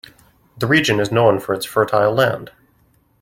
[0.57, 2.49] The region is known for its fertile land.